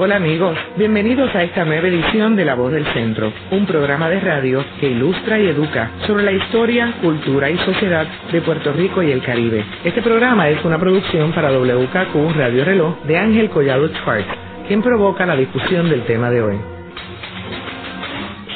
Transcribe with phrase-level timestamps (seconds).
[0.00, 4.20] Hola amigos, bienvenidos a esta nueva edición de La Voz del Centro, un programa de
[4.20, 9.10] radio que ilustra y educa sobre la historia, cultura y sociedad de Puerto Rico y
[9.10, 9.64] el Caribe.
[9.82, 14.28] Este programa es una producción para WKQ Radio Reloj de Ángel Collado Schwartz,
[14.68, 16.56] quien provoca la discusión del tema de hoy.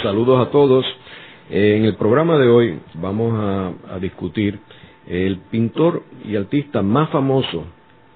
[0.04, 0.86] Saludos a todos.
[1.50, 4.61] En el programa de hoy vamos a discutir
[5.09, 7.64] el pintor y artista más famoso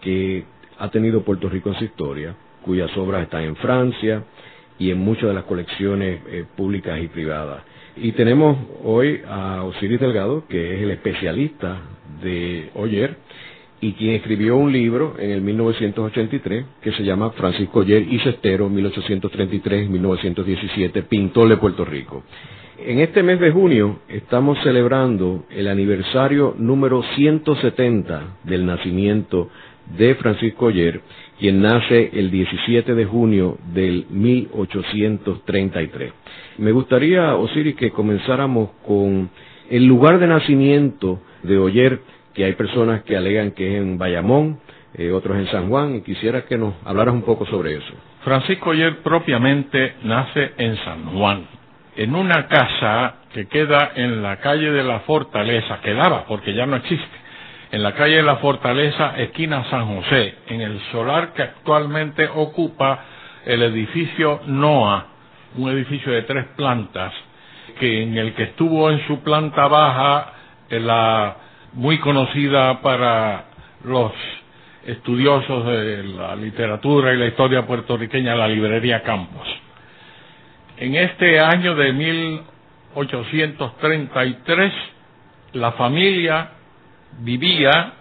[0.00, 0.44] que
[0.78, 4.24] ha tenido Puerto Rico en su historia, cuyas obras están en Francia
[4.78, 7.62] y en muchas de las colecciones eh, públicas y privadas.
[7.96, 11.80] Y tenemos hoy a Osiris Delgado, que es el especialista
[12.22, 13.16] de Oyer
[13.80, 18.68] y quien escribió un libro en el 1983 que se llama Francisco Oyer y Cestero,
[18.70, 22.22] 1833-1917, pintor de Puerto Rico.
[22.78, 29.48] En este mes de junio estamos celebrando el aniversario número 170 del nacimiento
[29.96, 31.00] de Francisco Oyer,
[31.38, 36.12] quien nace el 17 de junio del 1833.
[36.58, 39.30] Me gustaría, Osiris, que comenzáramos con
[39.68, 42.00] el lugar de nacimiento de Oyer,
[42.34, 44.60] que hay personas que alegan que es en Bayamón,
[44.94, 47.94] eh, otros en San Juan, y quisiera que nos hablaras un poco sobre eso.
[48.24, 51.46] Francisco Oyer propiamente nace en San Juan,
[51.96, 56.76] en una casa que queda en la calle de la Fortaleza, quedaba porque ya no
[56.76, 57.15] existe,
[57.70, 63.04] en la calle de la Fortaleza, esquina San José, en el solar que actualmente ocupa
[63.44, 65.06] el edificio NOA,
[65.56, 67.12] un edificio de tres plantas,
[67.78, 70.32] que en el que estuvo en su planta baja
[70.70, 71.36] la
[71.72, 73.46] muy conocida para
[73.84, 74.12] los
[74.86, 79.46] estudiosos de la literatura y la historia puertorriqueña, la librería Campos.
[80.78, 84.72] En este año de 1833,
[85.54, 86.50] la familia
[87.18, 87.92] vivía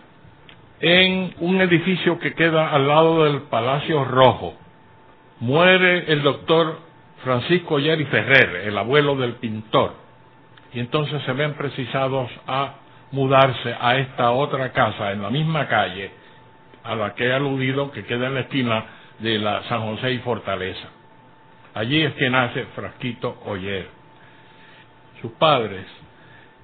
[0.79, 4.55] en un edificio que queda al lado del Palacio Rojo.
[5.39, 6.79] Muere el doctor
[7.23, 9.95] Francisco Yeri Ferrer, el abuelo del pintor,
[10.73, 12.75] y entonces se ven precisados a
[13.11, 16.11] mudarse a esta otra casa en la misma calle
[16.83, 18.85] a la que he aludido, que queda en la esquina
[19.19, 20.87] de la San José y Fortaleza.
[21.73, 23.87] Allí es que nace Frasquito Oyer.
[25.21, 25.85] Sus padres,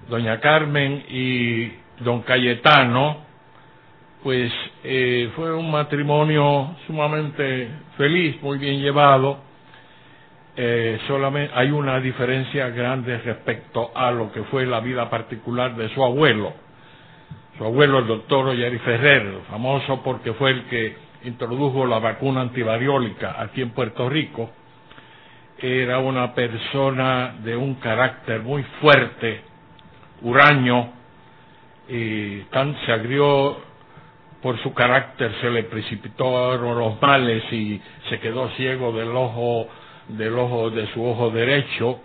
[0.09, 3.17] doña Carmen y don Cayetano,
[4.23, 4.51] pues
[4.83, 9.39] eh, fue un matrimonio sumamente feliz, muy bien llevado.
[10.55, 15.89] Eh, solamente hay una diferencia grande respecto a lo que fue la vida particular de
[15.89, 16.53] su abuelo.
[17.57, 23.41] Su abuelo, el doctor Oyeri Ferrer, famoso porque fue el que introdujo la vacuna antivariólica
[23.41, 24.51] aquí en Puerto Rico,
[25.59, 29.41] era una persona de un carácter muy fuerte,
[30.23, 31.00] huraño,
[31.91, 33.57] y tan se agrió
[34.41, 37.79] por su carácter, se le precipitaron los males y
[38.09, 39.67] se quedó ciego del ojo,
[40.07, 41.99] del ojo de su ojo derecho.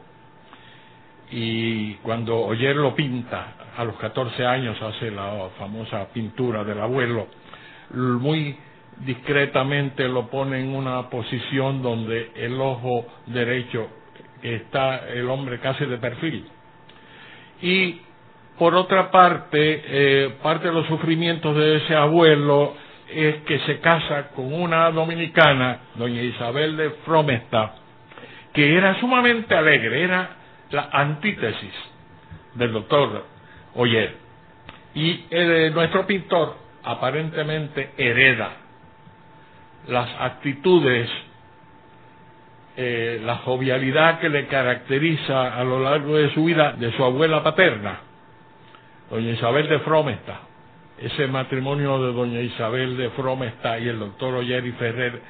[1.31, 7.29] Y cuando Oyer lo pinta, a los 14 años hace la famosa pintura del abuelo,
[7.95, 8.57] muy
[8.99, 13.89] discretamente lo pone en una posición donde el ojo derecho
[14.43, 16.45] está el hombre casi de perfil.
[17.63, 18.01] Y
[18.59, 22.75] por otra parte, eh, parte de los sufrimientos de ese abuelo
[23.11, 27.75] es que se casa con una dominicana, doña Isabel de Fromesta,
[28.53, 30.31] que era sumamente alegre, era
[30.71, 31.73] la antítesis
[32.55, 33.27] del doctor
[33.75, 34.17] Oyer.
[34.95, 38.51] Y eh, nuestro pintor aparentemente hereda
[39.89, 41.09] las actitudes,
[42.77, 47.43] eh, la jovialidad que le caracteriza a lo largo de su vida de su abuela
[47.43, 48.01] paterna,
[49.11, 50.41] doña Isabel de Fromesta.
[50.99, 55.21] Ese matrimonio de doña Isabel de Fromesta y el doctor Oyeri Ferrer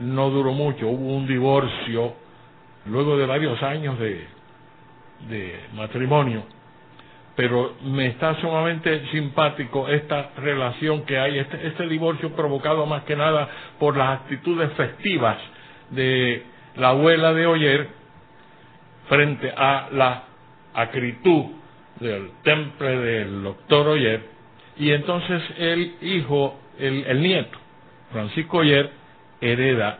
[0.00, 2.14] no duró mucho, hubo un divorcio
[2.86, 4.26] luego de varios años de,
[5.74, 6.44] matrimonio
[7.34, 13.14] pero me está sumamente simpático esta relación que hay, este, este, divorcio provocado más que
[13.14, 13.48] nada
[13.78, 15.36] por las actitudes festivas
[15.90, 16.42] de
[16.74, 17.88] la abuela de Oyer
[19.08, 20.24] frente a la
[20.74, 21.57] acritud
[22.00, 24.22] del temple del doctor Oyer,
[24.76, 27.58] y entonces el hijo, el, nieto,
[28.12, 28.90] Francisco Oyer,
[29.40, 29.98] hereda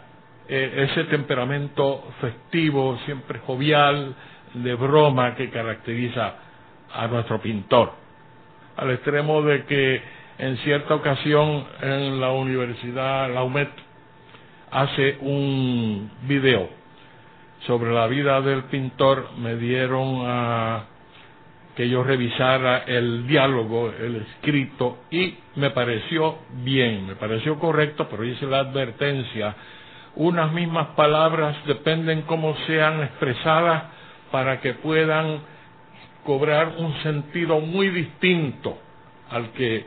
[0.48, 4.14] eh, ese temperamento festivo, siempre jovial,
[4.54, 6.34] de broma que caracteriza
[6.92, 7.92] a nuestro pintor,
[8.76, 10.02] al extremo de que
[10.38, 13.70] en cierta ocasión en la universidad, la UMET,
[14.70, 16.68] hace un video
[17.66, 20.84] sobre la vida del pintor, me dieron a
[21.78, 28.24] que yo revisara el diálogo, el escrito, y me pareció bien, me pareció correcto, pero
[28.24, 29.54] hice la advertencia,
[30.16, 33.84] unas mismas palabras dependen cómo sean expresadas
[34.32, 35.38] para que puedan
[36.24, 38.76] cobrar un sentido muy distinto
[39.30, 39.86] al que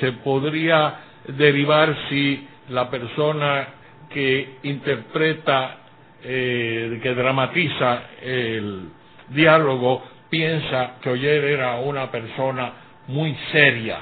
[0.00, 0.94] se podría
[1.28, 3.68] derivar si la persona
[4.08, 5.76] que interpreta,
[6.24, 8.88] eh, que dramatiza el
[9.28, 12.72] diálogo, piensa que Oyer era una persona
[13.08, 13.98] muy seria,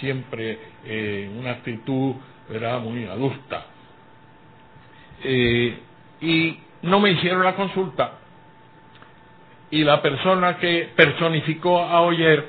[0.00, 2.16] siempre eh, en una actitud
[2.80, 3.66] muy adusta.
[5.22, 5.78] Eh,
[6.20, 8.14] y no me hicieron la consulta.
[9.70, 12.44] Y la persona que personificó a Oyer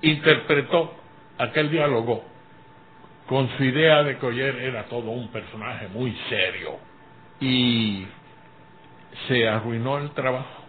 [0.00, 0.94] interpretó
[1.36, 2.24] aquel diálogo
[3.26, 6.78] con su idea de que Oyer era todo un personaje muy serio.
[7.40, 8.06] Y
[9.28, 10.61] se arruinó el trabajo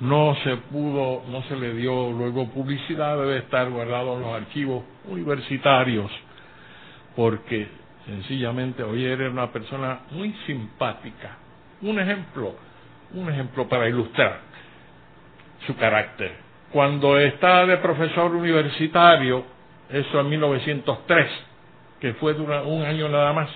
[0.00, 4.84] no se pudo, no se le dio luego publicidad, debe estar guardado en los archivos
[5.06, 6.10] universitarios,
[7.16, 7.66] porque
[8.06, 11.36] sencillamente Oyer era una persona muy simpática.
[11.82, 12.54] Un ejemplo,
[13.14, 14.40] un ejemplo para ilustrar
[15.66, 16.32] su carácter.
[16.72, 19.44] Cuando está de profesor universitario,
[19.90, 21.30] eso en 1903,
[22.00, 23.50] que fue durante un año nada más,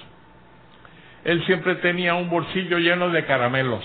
[1.24, 3.84] él siempre tenía un bolsillo lleno de caramelos.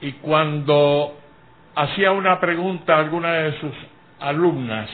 [0.00, 1.21] Y cuando
[1.74, 3.72] hacía una pregunta a alguna de sus
[4.20, 4.88] alumnas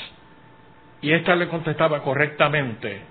[1.00, 3.02] y ésta le contestaba correctamente,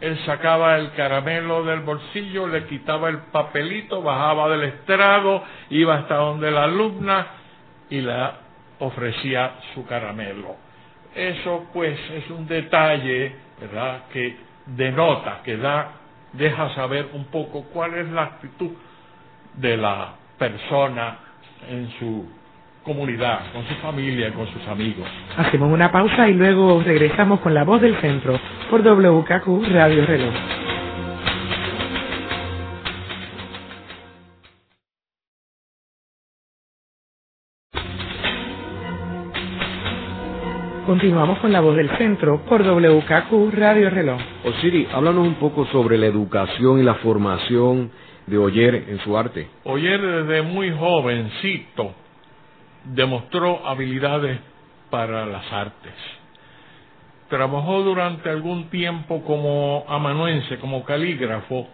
[0.00, 6.16] él sacaba el caramelo del bolsillo, le quitaba el papelito, bajaba del estrado, iba hasta
[6.16, 7.26] donde la alumna
[7.88, 8.14] y le
[8.80, 10.56] ofrecía su caramelo.
[11.14, 14.36] Eso pues es un detalle, ¿verdad?, que
[14.66, 15.92] denota, que da,
[16.32, 18.72] deja saber un poco cuál es la actitud
[19.54, 21.18] de la persona
[21.68, 22.41] en su
[22.82, 25.08] comunidad, con su familia, con sus amigos.
[25.36, 28.38] Hacemos una pausa y luego regresamos con la voz del centro
[28.70, 30.34] por WKQ Radio Reloj.
[40.86, 44.20] Continuamos con la voz del centro por WKQ Radio Reloj.
[44.44, 47.90] Osiri, háblanos un poco sobre la educación y la formación
[48.26, 49.48] de Oyer en su arte.
[49.64, 51.94] Oyer desde muy jovencito
[52.84, 54.38] demostró habilidades
[54.90, 55.92] para las artes.
[57.28, 61.68] Trabajó durante algún tiempo como amanuense, como calígrafo,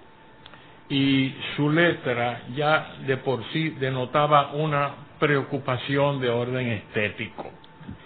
[0.89, 7.51] y su letra ya de por sí denotaba una preocupación de orden estético.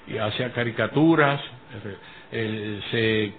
[0.06, 1.40] Y hacía caricaturas,
[2.32, 3.32] eh, se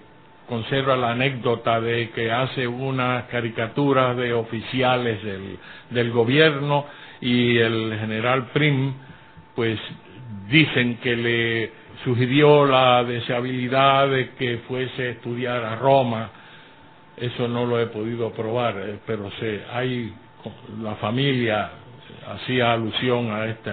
[0.48, 5.58] conserva la anécdota de que hace unas caricaturas de oficiales del,
[5.90, 6.86] del gobierno
[7.20, 8.94] y el general Prim
[9.54, 9.78] pues
[10.50, 11.72] dicen que le
[12.04, 16.30] sugirió la deseabilidad de que fuese a estudiar a Roma.
[17.16, 20.12] Eso no lo he podido probar, eh, pero sé, hay
[20.82, 21.70] la familia
[22.26, 23.70] hacía alusión a este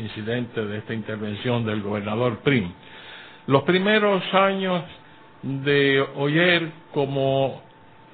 [0.00, 2.72] incidente de esta intervención del gobernador Prim.
[3.46, 4.82] Los primeros años
[5.42, 7.62] de Oyer como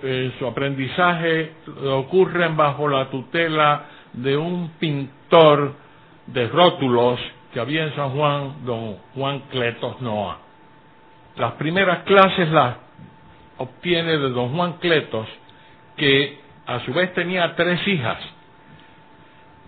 [0.03, 1.53] eh, su aprendizaje
[1.87, 5.75] ocurren bajo la tutela de un pintor
[6.27, 7.21] de rótulos
[7.53, 10.39] que había en San Juan, don Juan Cletos Noa.
[11.37, 12.77] Las primeras clases las
[13.59, 15.29] obtiene de don Juan Cletos,
[15.97, 18.19] que a su vez tenía tres hijas.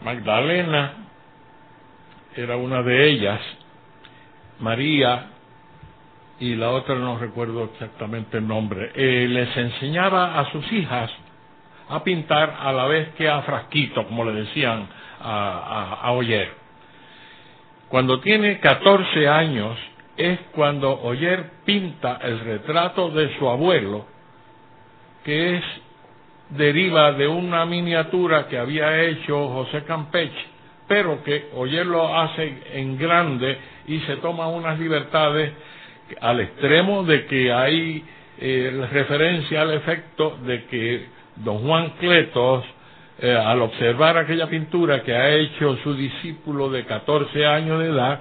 [0.02, 0.92] Magdalena
[2.34, 3.40] era una de ellas,
[4.60, 5.30] María
[6.38, 8.92] y la otra no recuerdo exactamente el nombre.
[8.94, 11.10] Eh, les enseñaba a sus hijas
[11.88, 14.88] a pintar a la vez que a Frasquito, como le decían
[15.20, 16.50] a, Oyer.
[17.88, 19.78] Cuando tiene 14 años
[20.16, 24.06] es cuando Oyer pinta el retrato de su abuelo,
[25.25, 25.64] que es
[26.50, 30.44] deriva de una miniatura que había hecho José Campeche,
[30.88, 33.58] pero que Oyer lo hace en grande
[33.88, 35.52] y se toma unas libertades
[36.20, 38.04] al extremo de que hay
[38.38, 41.06] eh, referencia al efecto de que
[41.37, 42.64] don Juan Cletos
[43.18, 48.20] eh, al observar aquella pintura que ha hecho su discípulo de 14 años de edad,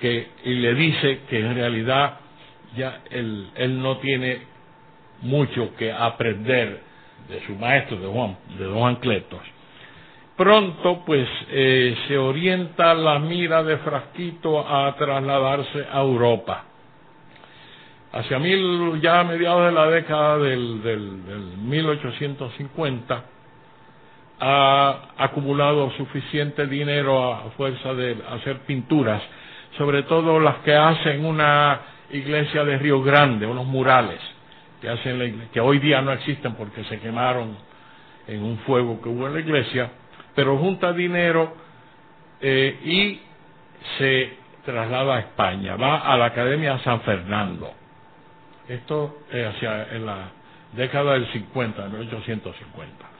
[0.00, 2.20] que, y le dice que en realidad
[2.76, 4.42] ya él, no tiene
[5.22, 6.80] mucho que aprender
[7.28, 9.40] de su maestro, de Juan, de Don Cletos.
[10.36, 16.64] Pronto, pues, eh, se orienta la mira de Frasquito a trasladarse a Europa.
[18.12, 23.24] Hacia mil, ya a mediados de la década del, del, del 1850,
[24.40, 29.22] ha acumulado suficiente dinero a fuerza de hacer pinturas,
[29.76, 31.80] sobre todo las que hacen una
[32.10, 34.20] iglesia de Río Grande, unos murales
[34.80, 37.56] que hacen que hoy día no existen porque se quemaron
[38.26, 39.90] en un fuego que hubo en la iglesia,
[40.34, 41.52] pero junta dinero
[42.40, 43.20] eh, y
[43.98, 47.72] se traslada a España, va a la Academia San Fernando.
[48.68, 50.28] Esto es hacia en la
[50.74, 53.17] década del 50, 1850.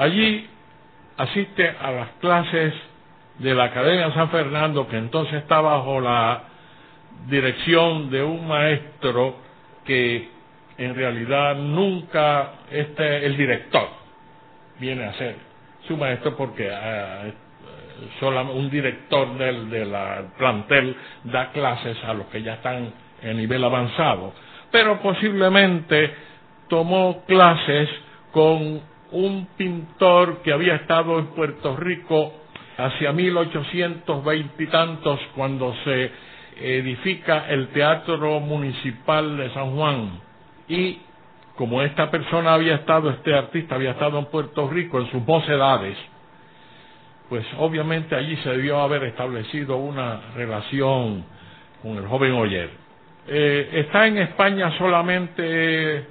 [0.00, 0.48] Allí
[1.18, 2.72] asiste a las clases
[3.38, 6.44] de la Academia San Fernando, que entonces está bajo la
[7.28, 9.36] dirección de un maestro
[9.84, 10.26] que
[10.78, 13.88] en realidad nunca este el director
[14.78, 15.36] viene a ser
[15.86, 22.24] su maestro porque uh, solo un director del de la plantel da clases a los
[22.28, 22.90] que ya están
[23.20, 24.32] en nivel avanzado.
[24.70, 26.14] Pero posiblemente
[26.70, 27.90] tomó clases
[28.32, 32.32] con un pintor que había estado en Puerto Rico
[32.76, 36.10] hacia 1820 y tantos cuando se
[36.60, 40.20] edifica el Teatro Municipal de San Juan
[40.68, 40.98] y
[41.56, 45.96] como esta persona había estado, este artista había estado en Puerto Rico en sus mocedades,
[47.28, 51.24] pues obviamente allí se debió haber establecido una relación
[51.82, 52.70] con el joven Oyer.
[53.26, 56.06] Eh, está en España solamente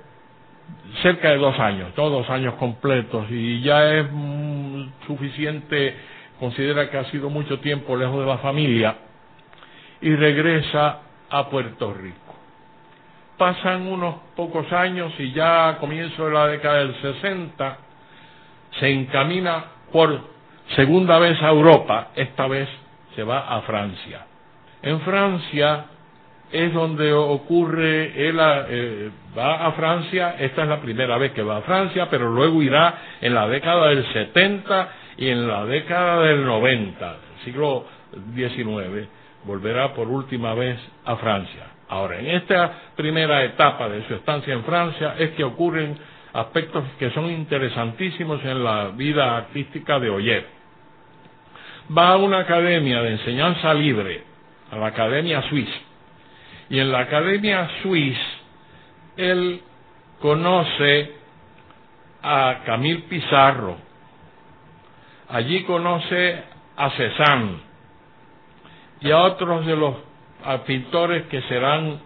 [1.02, 5.96] cerca de dos años, todos dos años completos, y ya es mm, suficiente,
[6.40, 8.96] considera que ha sido mucho tiempo lejos de la familia,
[10.02, 11.00] y regresa
[11.30, 12.36] a Puerto Rico.
[13.38, 17.78] Pasan unos pocos años y ya a comienzo de la década del 60
[18.80, 20.20] se encamina por
[20.76, 22.68] segunda vez a Europa, esta vez
[23.16, 24.26] se va a Francia.
[24.82, 25.86] En Francia
[26.51, 31.58] es donde ocurre, él eh, va a Francia, esta es la primera vez que va
[31.58, 36.46] a Francia, pero luego irá en la década del 70 y en la década del
[36.46, 37.86] 90, siglo
[38.36, 39.08] XIX,
[39.46, 41.68] volverá por última vez a Francia.
[41.88, 45.98] Ahora, en esta primera etapa de su estancia en Francia es que ocurren
[46.34, 50.46] aspectos que son interesantísimos en la vida artística de Oyer.
[51.96, 54.24] Va a una academia de enseñanza libre,
[54.72, 55.88] a la Academia Suiza,
[56.70, 58.22] y en la Academia Suiza
[59.18, 59.62] él
[60.22, 61.12] conoce
[62.22, 63.78] a Camille Pizarro,
[65.30, 66.44] allí conoce
[66.78, 67.58] a Cézanne
[69.02, 69.96] y a otros de los
[70.66, 72.00] pintores que serán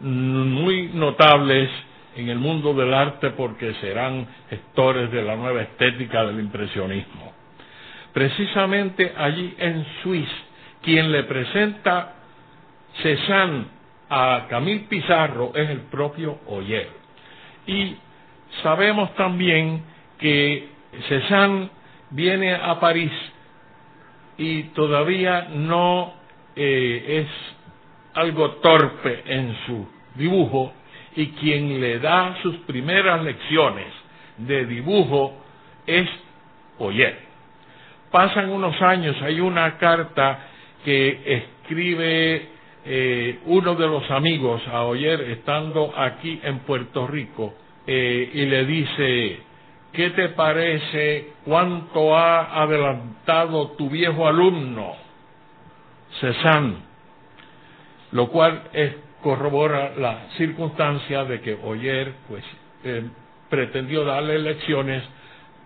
[0.00, 1.70] muy notables
[2.16, 7.32] en el mundo del arte porque serán gestores de la nueva estética del impresionismo.
[8.12, 10.32] Precisamente allí en Suiza,
[10.82, 12.14] quien le presenta
[13.02, 13.73] Cézanne
[14.16, 16.88] a Camille Pizarro es el propio Oyer.
[17.66, 17.96] Y
[18.62, 19.82] sabemos también
[20.18, 20.68] que
[21.08, 21.68] Cézanne
[22.10, 23.10] viene a París
[24.38, 26.14] y todavía no
[26.54, 27.28] eh, es
[28.14, 30.72] algo torpe en su dibujo
[31.16, 33.88] y quien le da sus primeras lecciones
[34.36, 35.42] de dibujo
[35.88, 36.08] es
[36.78, 37.18] Oyer.
[38.12, 40.38] Pasan unos años, hay una carta
[40.84, 42.53] que escribe
[42.86, 47.54] eh, uno de los amigos a Oyer estando aquí en Puerto Rico
[47.86, 49.38] eh, y le dice,
[49.92, 54.96] ¿qué te parece cuánto ha adelantado tu viejo alumno,
[56.20, 56.76] Cézanne?
[58.12, 62.44] Lo cual es, corrobora la circunstancia de que Oyer pues,
[62.84, 63.08] eh,
[63.48, 65.02] pretendió darle lecciones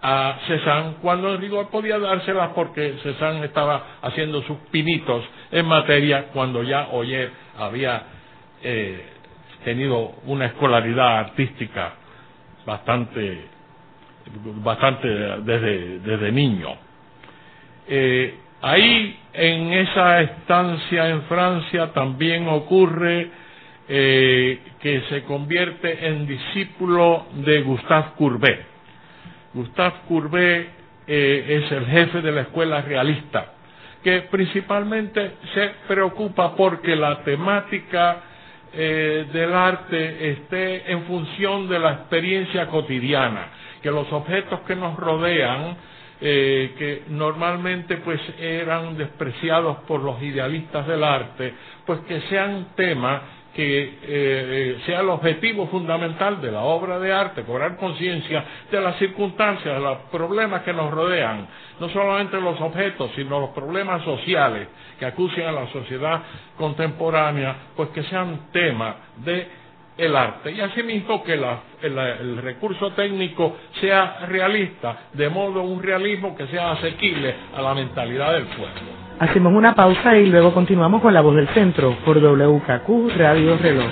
[0.00, 6.26] a Cézanne cuando en rigor podía dárselas porque Cézanne estaba haciendo sus pinitos en materia
[6.32, 8.02] cuando ya Oyer había
[8.62, 9.04] eh,
[9.64, 11.94] tenido una escolaridad artística
[12.66, 13.46] bastante
[14.62, 16.76] bastante desde, desde niño.
[17.88, 23.30] Eh, ahí en esa estancia en Francia también ocurre
[23.88, 28.66] eh, que se convierte en discípulo de Gustave Courbet
[29.54, 30.68] Gustave Courbet
[31.06, 33.54] es el jefe de la escuela realista,
[34.02, 38.22] que principalmente se preocupa porque la temática
[38.72, 43.48] eh, del arte esté en función de la experiencia cotidiana,
[43.82, 45.76] que los objetos que nos rodean,
[46.20, 51.54] eh, que normalmente pues eran despreciados por los idealistas del arte,
[51.86, 53.22] pues que sean temas
[53.58, 58.80] que eh, eh, sea el objetivo fundamental de la obra de arte, cobrar conciencia de
[58.80, 61.48] las circunstancias, de los problemas que nos rodean,
[61.80, 64.68] no solamente los objetos, sino los problemas sociales
[65.00, 66.22] que acusen a la sociedad
[66.56, 69.48] contemporánea, pues que sean tema de
[69.98, 76.46] el arte y asimismo que el, recurso técnico sea realista, de modo un realismo que
[76.46, 79.08] sea asequible a la mentalidad del pueblo.
[79.18, 83.90] Hacemos una pausa y luego continuamos con La Voz del Centro por WKQ Radio Reloj.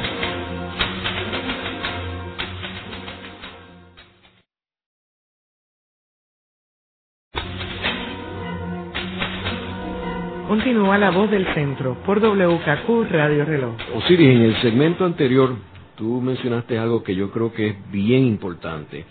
[10.47, 13.75] Continúa la voz del centro por WKQ Radio Reloj.
[13.97, 15.57] Osiris, en el segmento anterior
[15.97, 19.05] tú mencionaste algo que yo creo que es bien importante,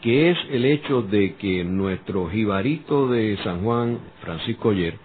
[0.00, 4.96] que es el hecho de que nuestro jibarito de San Juan, Francisco Oyer,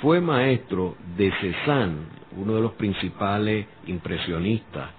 [0.00, 4.90] fue maestro de Cézanne, uno de los principales impresionistas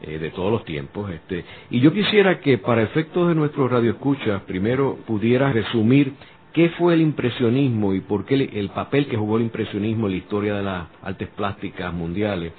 [0.00, 1.10] eh, de todos los tiempos.
[1.10, 6.12] Este, y yo quisiera que para efectos de nuestro radioescucha, primero pudieras resumir
[6.52, 10.18] qué fue el impresionismo y por qué el, papel que jugó el impresionismo en la
[10.18, 12.52] historia de las artes plásticas mundiales.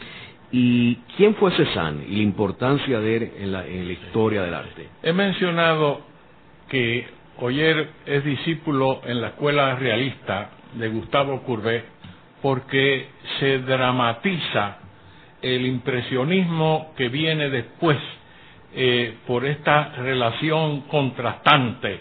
[0.52, 4.54] ¿Y quién fue Cézanne y la importancia de él en la, en la historia del
[4.54, 4.88] arte?
[5.04, 6.02] He mencionado
[6.70, 11.84] que Oyer es discípulo en la escuela realista de Gustavo Courbet
[12.42, 13.08] porque
[13.40, 14.78] se dramatiza
[15.42, 17.98] el impresionismo que viene después
[18.74, 22.00] eh, por esta relación contrastante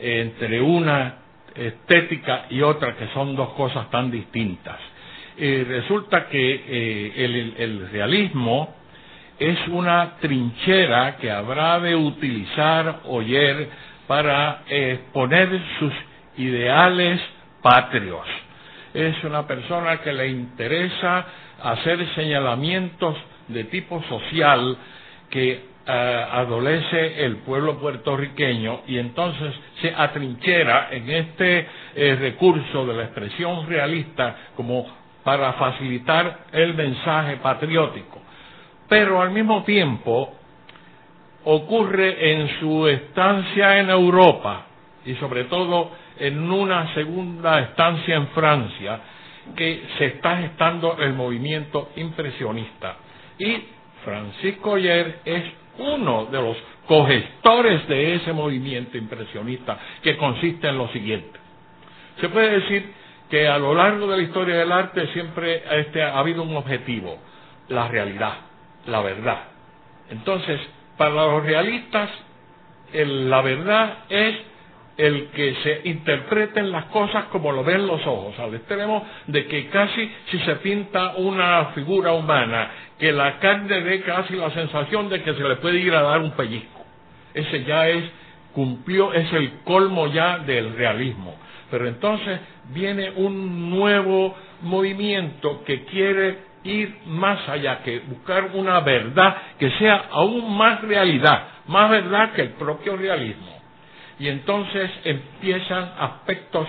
[0.00, 1.18] entre una
[1.54, 4.80] estética y otra que son dos cosas tan distintas.
[5.36, 8.74] Eh, resulta que eh, el, realismo
[9.38, 13.68] es una trinchera que habrá de utilizar Oyer
[14.06, 15.92] para exponer sus
[16.36, 17.20] ideales
[17.62, 18.26] patrios.
[18.92, 21.26] Es una persona que le interesa
[21.62, 23.16] hacer señalamientos
[23.48, 24.76] de tipo social
[25.30, 32.94] que eh, adolece el pueblo puertorriqueño y entonces se atrinchera en este eh, recurso de
[32.94, 38.20] la expresión realista como para facilitar el mensaje patriótico.
[38.88, 40.34] Pero al mismo tiempo
[41.44, 44.66] ocurre en su estancia en Europa
[45.04, 49.00] y sobre todo en una segunda estancia en Francia
[49.56, 52.96] que se está gestando el movimiento impresionista.
[53.38, 53.64] Y
[54.04, 55.44] Francisco Oyer es
[55.78, 61.38] uno de los cogestores de ese movimiento impresionista que consiste en lo siguiente.
[62.20, 62.92] Se puede decir
[63.30, 67.18] que a lo largo de la historia del arte siempre este, ha habido un objetivo,
[67.68, 68.34] la realidad,
[68.86, 69.38] la verdad.
[70.10, 70.60] Entonces,
[70.96, 72.10] para los realistas,
[72.92, 74.36] la verdad es
[74.96, 79.68] el que se interpreten las cosas como lo ven los ojos, al extremo de que
[79.68, 85.22] casi si se pinta una figura humana, que la carne dé casi la sensación de
[85.22, 86.84] que se le puede ir a dar un pellizco.
[87.32, 88.04] Ese ya es,
[88.52, 91.36] cumplió, es el colmo ya del realismo.
[91.74, 92.38] Pero entonces
[92.72, 94.32] viene un nuevo
[94.62, 101.48] movimiento que quiere ir más allá, que buscar una verdad que sea aún más realidad,
[101.66, 103.54] más verdad que el propio realismo
[104.20, 106.68] y entonces empiezan aspectos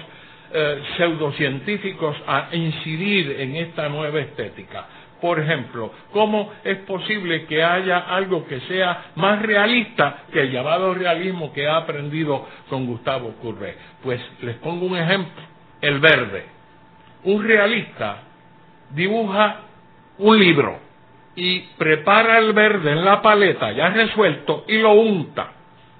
[0.51, 4.87] eh, pseudocientíficos a incidir en esta nueva estética.
[5.21, 10.93] Por ejemplo, ¿cómo es posible que haya algo que sea más realista que el llamado
[10.93, 13.77] realismo que ha aprendido con Gustavo Courbet?
[14.03, 15.43] Pues les pongo un ejemplo,
[15.81, 16.45] el verde.
[17.23, 18.17] Un realista
[18.91, 19.61] dibuja
[20.19, 20.79] un libro
[21.35, 25.55] y prepara el verde en la paleta ya resuelto y lo unta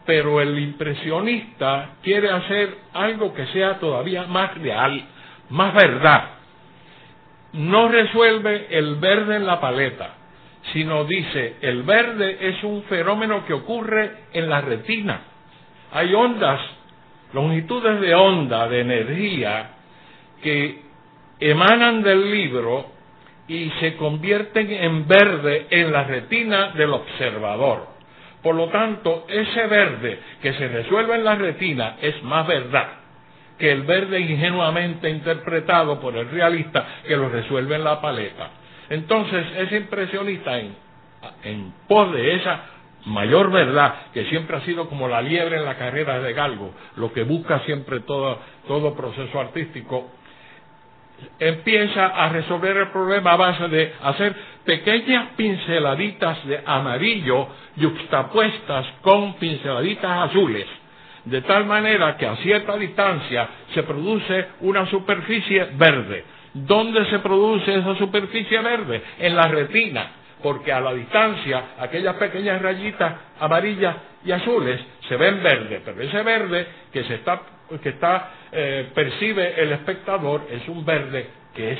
[0.06, 5.04] pero el impresionista quiere hacer algo que sea todavía más real,
[5.50, 6.30] más verdad.
[7.56, 10.16] No resuelve el verde en la paleta,
[10.74, 15.22] sino dice, el verde es un fenómeno que ocurre en la retina.
[15.94, 16.60] Hay ondas,
[17.34, 19.70] longitudes de onda, de energía,
[20.44, 20.82] que
[21.40, 22.88] emanan del libro
[23.48, 27.88] y se convierten en verde en la retina del observador.
[28.44, 33.05] Por lo tanto, ese verde que se resuelve en la retina es más verdad
[33.58, 38.50] que el verde ingenuamente interpretado por el realista que lo resuelve en la paleta.
[38.90, 42.66] Entonces, ese impresionista en, pos de esa
[43.06, 47.14] mayor verdad, que siempre ha sido como la liebre en la carrera de galgo, lo
[47.14, 50.10] que busca siempre todo, todo proceso artístico,
[51.40, 59.36] empieza a resolver el problema a base de hacer pequeñas pinceladitas de amarillo yuxtapuestas con
[59.36, 60.66] pinceladitas azules,
[61.26, 66.24] de tal manera que a cierta distancia se produce una superficie verde.
[66.54, 69.02] ¿Dónde se produce esa superficie verde?
[69.20, 70.12] En la retina,
[70.42, 76.22] porque a la distancia aquellas pequeñas rayitas amarillas y azules se ven verdes, pero ese
[76.24, 77.42] verde que se está,
[77.82, 81.80] que está eh, percibe el espectador es un verde que es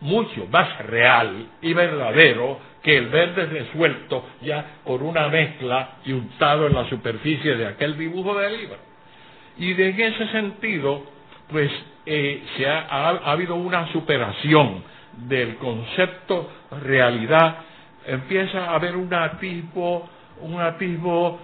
[0.00, 6.66] mucho más real y verdadero que el verde resuelto ya por una mezcla y untado
[6.66, 8.76] en la superficie de aquel dibujo de libro.
[9.58, 11.04] Y en ese sentido,
[11.48, 11.70] pues
[12.06, 14.82] eh, se ha, ha habido una superación
[15.28, 16.50] del concepto
[16.82, 17.56] realidad,
[18.06, 20.08] empieza a haber una tipo
[20.40, 21.38] un atisbo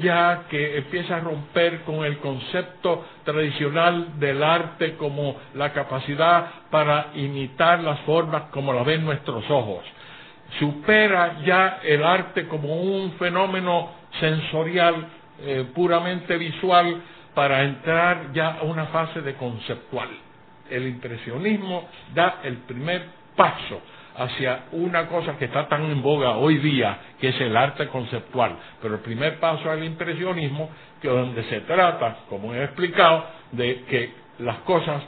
[0.00, 7.08] ya que empieza a romper con el concepto tradicional del arte como la capacidad para
[7.14, 9.84] imitar las formas como las ven nuestros ojos.
[10.58, 13.90] Supera ya el arte como un fenómeno
[14.20, 15.06] sensorial
[15.40, 17.02] eh, puramente visual
[17.34, 20.08] para entrar ya a una fase de conceptual.
[20.70, 23.80] El impresionismo da el primer paso
[24.18, 28.56] hacia una cosa que está tan en boga hoy día, que es el arte conceptual.
[28.82, 34.12] Pero el primer paso al impresionismo, que donde se trata, como he explicado, de que
[34.40, 35.02] las cosas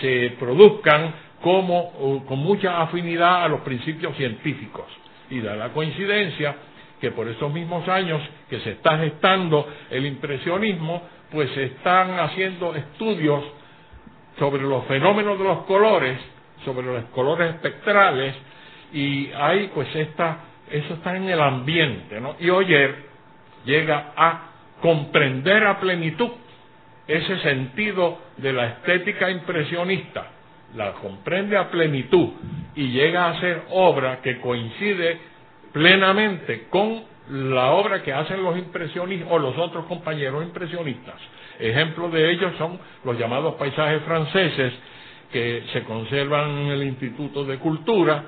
[0.00, 4.86] se produzcan como con mucha afinidad a los principios científicos.
[5.28, 6.56] Y da la coincidencia
[7.00, 12.74] que por esos mismos años que se está gestando el impresionismo, pues se están haciendo
[12.74, 13.44] estudios
[14.38, 16.18] sobre los fenómenos de los colores,
[16.64, 18.34] sobre los colores espectrales,
[18.94, 20.38] y ahí pues esta,
[20.70, 22.36] eso está en el ambiente, ¿no?
[22.38, 22.94] Y Oyer
[23.64, 26.30] llega a comprender a plenitud
[27.06, 30.28] ese sentido de la estética impresionista,
[30.76, 32.28] la comprende a plenitud
[32.76, 35.18] y llega a hacer obra que coincide
[35.72, 41.16] plenamente con la obra que hacen los impresionistas o los otros compañeros impresionistas.
[41.58, 44.72] Ejemplos de ellos son los llamados paisajes franceses
[45.32, 48.24] que se conservan en el Instituto de Cultura,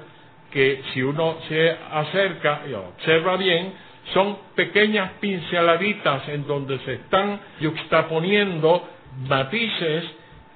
[0.57, 3.75] que si uno se acerca y observa bien,
[4.14, 8.88] son pequeñas pinceladitas en donde se están yuxtaponiendo
[9.29, 10.05] matices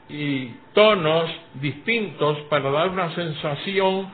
[0.09, 4.09] y tonos distintos para dar una sensación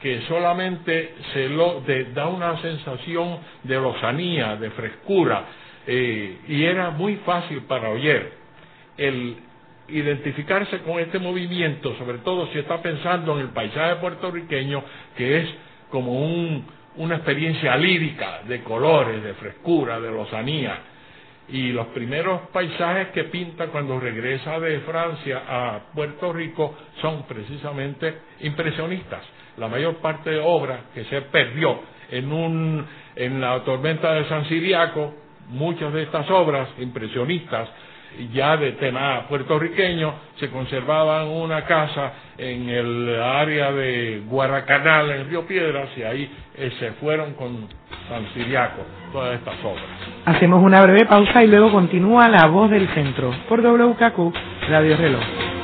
[0.00, 1.82] que solamente se lo
[2.14, 5.44] da una sensación de lozanía, de frescura,
[5.88, 8.32] eh, y era muy fácil para Oyer
[8.96, 9.38] el
[9.92, 14.82] identificarse con este movimiento, sobre todo si está pensando en el paisaje puertorriqueño,
[15.16, 15.48] que es
[15.90, 16.18] como
[16.96, 20.78] una experiencia lírica de colores, de frescura, de lozanía.
[21.48, 28.14] Y los primeros paisajes que pinta cuando regresa de Francia a Puerto Rico son precisamente
[28.40, 29.22] impresionistas.
[29.58, 34.46] La mayor parte de obra que se perdió en, un, en la tormenta de San
[34.46, 35.14] Siriaco,
[35.48, 37.68] muchas de estas obras impresionistas
[38.32, 45.46] ya de tema puertorriqueño se conservaban una casa en el área de Guaracanal, en Río
[45.46, 47.68] Piedras, y ahí eh, se fueron con
[48.08, 49.84] San Siriaco todas estas obras.
[50.24, 54.34] Hacemos una breve pausa y luego continúa La Voz del Centro por WKQ
[54.68, 55.61] Radio Reloj.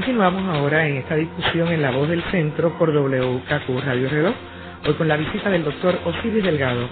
[0.00, 4.34] Continuamos ahora en esta discusión en La Voz del Centro por WKQ Radio Reloj,
[4.86, 6.88] hoy con la visita del doctor Osiris Delgado,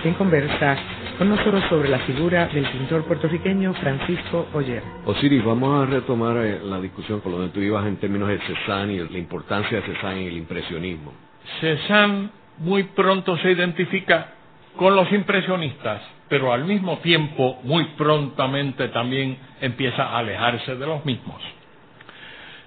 [0.00, 0.74] quien conversa
[1.18, 4.82] con nosotros sobre la figura del pintor puertorriqueño Francisco Oyer.
[5.04, 8.38] Osiris, vamos a retomar eh, la discusión con lo que tú ibas en términos de
[8.38, 11.12] Cézanne y la importancia de Cézanne en el impresionismo.
[11.60, 12.30] Cézanne
[12.60, 14.32] muy pronto se identifica
[14.74, 21.04] con los impresionistas, pero al mismo tiempo muy prontamente también empieza a alejarse de los
[21.04, 21.57] mismos.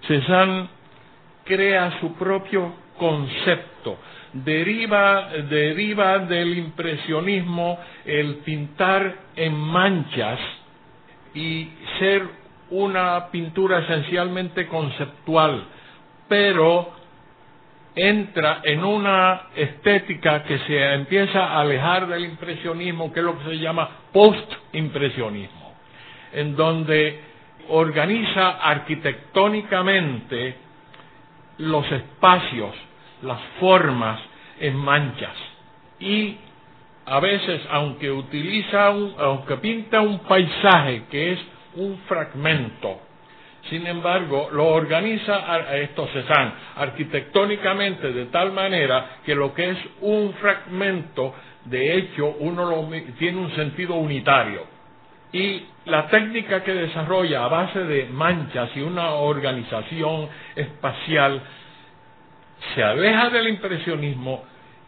[0.07, 0.67] Cézanne
[1.43, 3.97] crea su propio concepto,
[4.33, 10.39] deriva, deriva del impresionismo el pintar en manchas
[11.33, 12.23] y ser
[12.69, 15.65] una pintura esencialmente conceptual,
[16.27, 16.93] pero
[17.95, 23.45] entra en una estética que se empieza a alejar del impresionismo, que es lo que
[23.45, 25.73] se llama post-impresionismo,
[26.33, 27.30] en donde
[27.71, 30.55] organiza arquitectónicamente
[31.57, 32.75] los espacios,
[33.23, 34.19] las formas
[34.59, 35.35] en manchas.
[35.99, 36.37] Y
[37.05, 41.39] a veces aunque utiliza aunque pinta un paisaje que es
[41.75, 43.01] un fragmento
[43.69, 50.33] sin embargo lo organiza esto Cézanne arquitectónicamente de tal manera que lo que es un
[50.33, 51.33] fragmento
[51.65, 54.80] de hecho uno lo, tiene un sentido unitario
[55.33, 61.41] y la técnica que desarrolla a base de manchas y una organización espacial
[62.75, 64.43] se aleja del impresionismo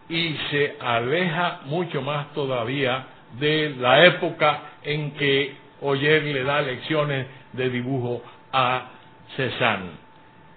[0.10, 3.06] y se aleja mucho más todavía
[3.39, 8.89] de la época en que Oyer le da lecciones de dibujo a
[9.36, 9.91] Cézanne.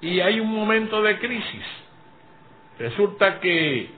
[0.00, 1.64] Y hay un momento de crisis.
[2.78, 3.90] Resulta que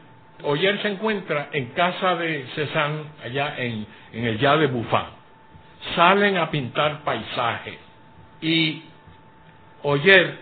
[0.45, 5.18] Oyer se encuentra en casa de Cézanne, allá en, el Ya de Buffon
[5.95, 7.79] salen a pintar paisajes.
[8.41, 8.83] Y
[9.83, 10.39] Oyer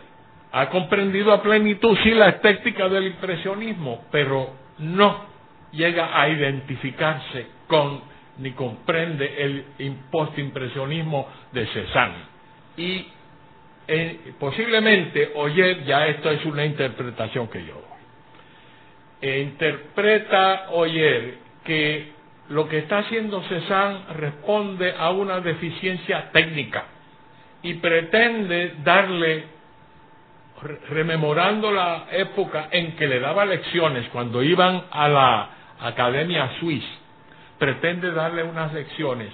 [0.53, 5.27] ha comprendido a plenitud, sí, la estética del impresionismo, pero no
[5.73, 8.01] llega a identificarse con
[8.39, 9.45] ni comprende
[9.79, 12.37] el postimpresionismo de Cézanne.
[12.77, 13.07] Y
[13.89, 22.16] eh, posiblemente Oyer, ya esto es una interpretación que yo doy, interpreta Oyer que
[22.49, 26.85] lo que está haciendo Cézanne responde a una deficiencia técnica
[27.63, 29.45] y pretende darle,
[30.89, 36.87] rememorando la época en que le daba lecciones cuando iban a la Academia Suiza,
[37.59, 39.33] pretende darle unas lecciones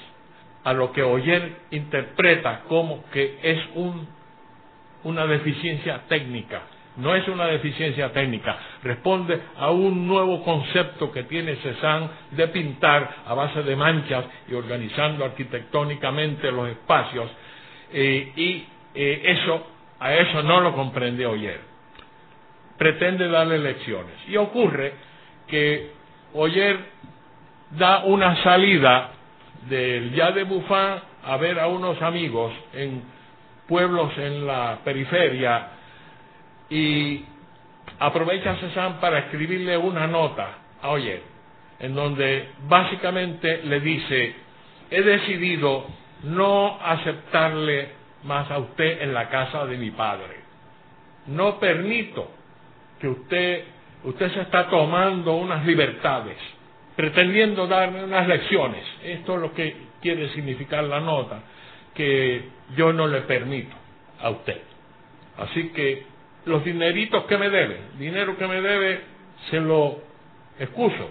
[0.65, 4.09] a lo que Oyer interpreta como que es un,
[5.05, 6.63] una deficiencia técnica.
[6.97, 13.09] No es una deficiencia técnica, responde a un nuevo concepto que tiene Cézanne de pintar
[13.27, 17.31] a base de manchas y organizando arquitectónicamente los espacios
[17.93, 19.67] eh, y eh, eso
[20.01, 21.61] a eso no lo comprende Oyer.
[22.77, 24.93] Pretende darle lecciones y ocurre
[25.47, 25.93] que
[26.35, 26.79] Oyer
[27.71, 29.13] da una salida
[29.69, 33.03] del ya de Buffin a ver a unos amigos en
[33.67, 35.69] pueblos en la periferia
[36.73, 37.25] y
[37.99, 41.23] aprovecha Cézanne para escribirle una nota a Oyer,
[41.79, 44.35] en donde básicamente le dice,
[44.91, 45.87] he decidido
[46.23, 47.91] no aceptarle
[48.25, 50.41] más a usted en la casa de mi padre.
[51.27, 52.31] No permito
[52.99, 53.65] que usted,
[54.05, 56.39] usted se está tomando unas libertades
[56.97, 58.85] pretendiendo darme unas lecciones.
[59.03, 61.41] Esto es lo que quiere significar la nota,
[61.95, 63.75] que yo no le permito
[64.21, 64.61] a usted.
[65.39, 66.12] Así que
[66.45, 69.01] los dineritos que me debe, dinero que me debe,
[69.51, 70.01] se lo
[70.59, 71.11] excuso.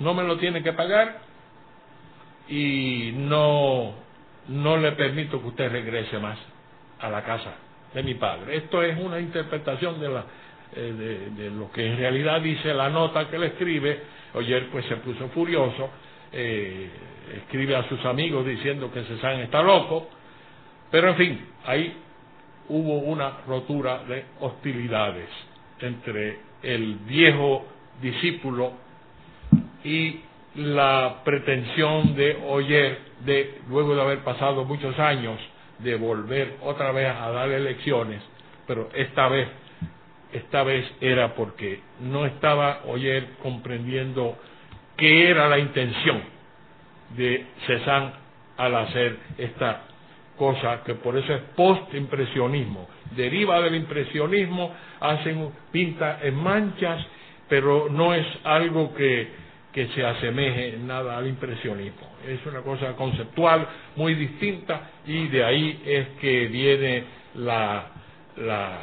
[0.00, 1.20] No me lo tiene que pagar
[2.48, 3.94] y no,
[4.48, 6.38] no le permito que usted regrese más
[7.00, 7.54] a la casa
[7.94, 8.56] de mi padre.
[8.56, 10.24] Esto es una interpretación de, la,
[10.74, 14.00] eh, de, lo que en realidad dice la nota que le escribe
[14.34, 15.90] Oyer pues se puso furioso,
[16.32, 16.88] eh,
[17.36, 20.08] escribe a sus amigos diciendo que Cézanne está loco,
[20.90, 21.94] pero en fin, ahí
[22.68, 25.28] hubo una rotura de hostilidades
[25.80, 27.66] entre el viejo
[28.00, 28.72] discípulo
[29.84, 30.20] y
[30.54, 35.38] la pretensión de Oyer de, luego de haber pasado muchos años,
[35.78, 38.22] de volver otra vez a dar elecciones,
[38.66, 39.48] pero esta vez
[40.32, 44.36] esta vez era porque no estaba Oyer comprendiendo
[44.96, 46.22] qué era la intención
[47.16, 48.12] de Cézanne
[48.56, 49.82] al hacer esta
[50.36, 52.88] cosa, que por eso es post-impresionismo.
[53.16, 57.04] Deriva del impresionismo, hacen pinta en manchas,
[57.48, 59.28] pero no es algo que,
[59.72, 62.12] que se asemeje nada al impresionismo.
[62.26, 63.66] Es una cosa conceptual
[63.96, 67.86] muy distinta y de ahí es que viene la,
[68.36, 68.78] la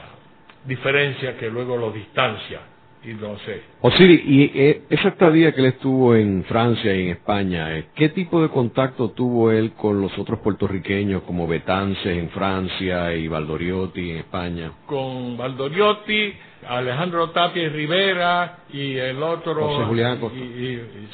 [0.65, 2.59] diferencia que luego lo distancia
[3.03, 3.61] y no sé.
[3.81, 8.09] Osiris, y eh, esa estadía que él estuvo en Francia y en España, eh, ¿qué
[8.09, 14.11] tipo de contacto tuvo él con los otros puertorriqueños como Betances en Francia y Valdoriotti
[14.11, 14.71] en España?
[14.85, 16.33] Con Valdoriotti,
[16.67, 19.67] Alejandro Tapia y Rivera y el otro...
[19.67, 20.19] José Julián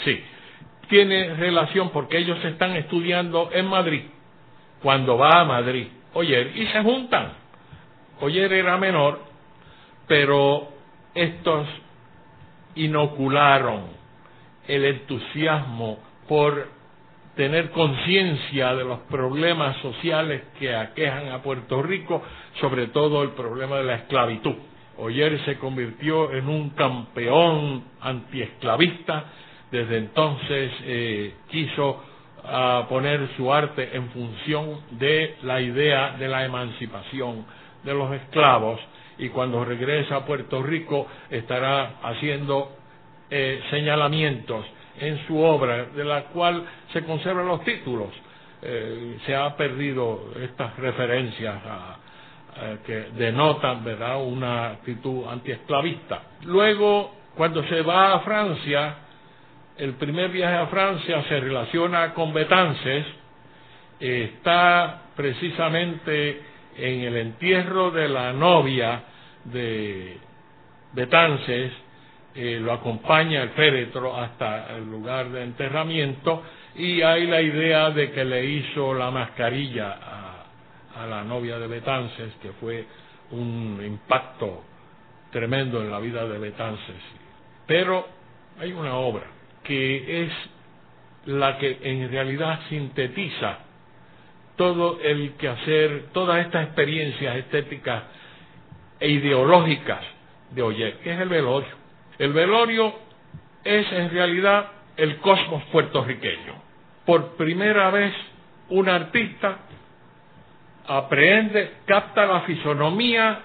[0.03, 0.19] sí,
[0.89, 4.01] tiene relación porque ellos están estudiando en Madrid,
[4.81, 5.87] cuando va a Madrid.
[6.13, 7.33] Oye, y se juntan.
[8.21, 9.35] Oyer era menor
[10.07, 10.69] pero
[11.15, 11.67] estos
[12.75, 13.84] inocularon
[14.67, 15.97] el entusiasmo
[16.28, 16.67] por
[17.36, 22.21] tener conciencia de los problemas sociales que aquejan a Puerto Rico,
[22.60, 24.56] sobre todo el problema de la esclavitud.
[24.97, 29.25] Oyer se convirtió en un campeón antiesclavista,
[29.69, 32.01] desde entonces eh, quiso
[32.45, 37.45] ah, poner su arte en función de la idea de la emancipación
[37.84, 38.80] de los esclavos
[39.17, 42.75] y cuando regresa a Puerto Rico estará haciendo
[43.30, 44.65] eh, señalamientos
[44.99, 48.10] en su obra, de la cual se conservan los títulos.
[48.62, 51.56] Eh, se ha perdido estas referencias
[52.86, 54.23] que denotan ¿verdad?
[54.23, 56.21] una actitud antiesclavista.
[56.45, 58.95] Luego, cuando se va a Francia,
[59.78, 63.06] el primer viaje a Francia se relaciona con Betances,
[63.99, 66.41] está precisamente
[66.77, 69.03] en el entierro de la novia
[69.45, 70.17] de
[70.93, 71.71] Betances,
[72.33, 76.43] eh, lo acompaña el féretro hasta el lugar de enterramiento
[76.75, 80.45] y hay la idea de que le hizo la mascarilla a,
[81.01, 82.85] a la novia de Betances, que fue
[83.31, 84.63] un impacto
[85.31, 87.01] tremendo en la vida de Betances.
[87.65, 88.07] Pero
[88.59, 89.25] hay una obra
[89.63, 90.31] que es
[91.25, 93.59] la que en realidad sintetiza
[94.55, 98.03] todo el quehacer, todas estas experiencias estéticas
[98.99, 100.01] e ideológicas
[100.51, 101.75] de Oyer, que es el velorio.
[102.17, 102.93] El velorio
[103.63, 106.53] es en realidad el cosmos puertorriqueño.
[107.05, 108.13] Por primera vez
[108.69, 109.59] un artista
[110.87, 113.39] aprehende, capta la fisonomía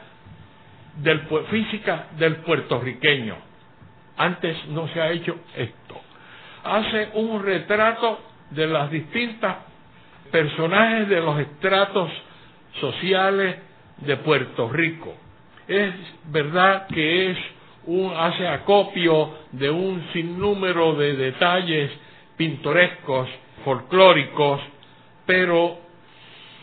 [0.96, 1.20] del,
[1.51, 3.37] física del puertorriqueño.
[4.16, 6.01] Antes no se ha hecho esto.
[6.62, 8.20] Hace un retrato
[8.51, 9.70] de las distintas
[10.31, 12.11] personajes de los estratos
[12.81, 13.57] sociales
[13.99, 15.14] de Puerto Rico.
[15.69, 15.95] Es
[16.27, 17.38] verdad que es
[17.87, 21.90] un, hace acopio de un sinnúmero de detalles
[22.37, 23.29] pintorescos,
[23.64, 24.61] folclóricos,
[25.27, 25.79] pero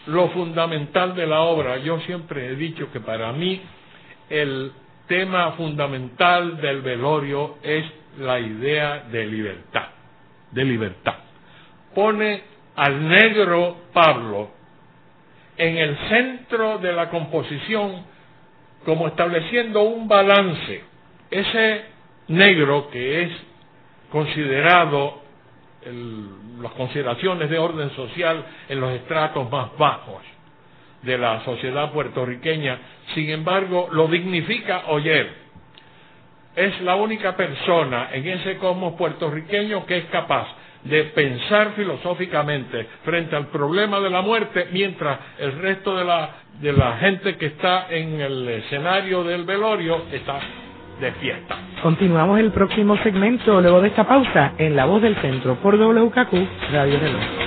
[0.08, 3.62] lo fundamental de la obra, yo siempre he dicho que para mí
[4.30, 4.72] el
[5.08, 7.86] tema fundamental del velorio es
[8.20, 9.88] la idea de libertad,
[10.52, 11.16] de libertad.
[11.94, 14.50] Pone al negro Pablo
[15.58, 18.06] en el centro de la composición
[18.86, 20.84] como estableciendo un balance.
[21.30, 21.86] Ese
[22.28, 23.32] negro que es
[24.12, 25.22] considerado
[26.62, 30.22] las consideraciones de orden social en los estratos más bajos
[31.02, 32.80] de la sociedad puertorriqueña,
[33.16, 35.48] sin embargo, lo dignifica Oyer.
[36.56, 40.48] Es la única persona en ese cosmos puertorriqueño que es capaz
[40.90, 46.30] de pensar filosóficamente frente al problema de la muerte, mientras el resto de la,
[46.62, 50.40] de la gente que está en el escenario del velorio está
[51.00, 51.56] de fiesta.
[51.82, 56.72] Continuamos el próximo segmento luego de esta pausa en La Voz del Centro por WKQ
[56.72, 57.47] Radio Reloj.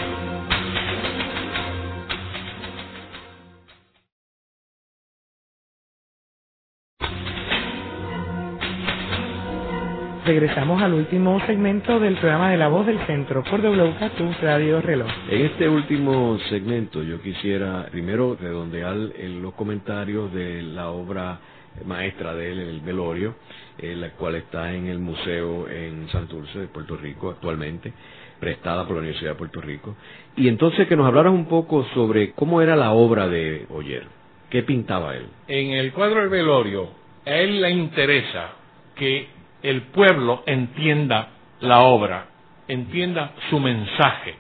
[10.31, 15.11] Regresamos al último segmento del programa de La Voz del Centro por WKQ Radio Reloj.
[15.29, 21.41] En este último segmento yo quisiera primero redondear los comentarios de la obra
[21.85, 23.35] maestra de él, El Velorio,
[23.77, 27.93] eh, la cual está en el museo en Santurce de Puerto Rico actualmente,
[28.39, 29.97] prestada por la Universidad de Puerto Rico.
[30.37, 34.05] Y entonces que nos hablaras un poco sobre cómo era la obra de Oyer,
[34.49, 35.27] qué pintaba él.
[35.49, 36.89] En el cuadro El Velorio,
[37.27, 38.53] a él le interesa
[38.95, 41.29] que el pueblo entienda
[41.61, 42.27] la obra,
[42.69, 44.35] entienda su mensaje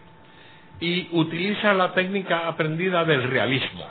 [0.80, 3.84] y utiliza la técnica aprendida del realismo.